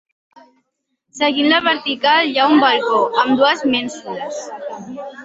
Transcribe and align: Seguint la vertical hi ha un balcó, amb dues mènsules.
Seguint 1.17 1.49
la 1.51 1.59
vertical 1.67 2.29
hi 2.29 2.33
ha 2.37 2.47
un 2.53 2.63
balcó, 2.63 3.03
amb 3.25 3.37
dues 3.43 3.63
mènsules. 3.75 4.41